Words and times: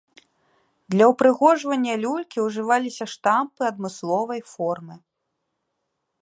Для 0.93 1.05
ўпрыгожвання 1.11 1.93
люлькі 2.05 2.37
ўжываліся 2.45 3.05
штампы 3.13 3.61
адмысловай 3.71 4.41
формы. 4.57 4.95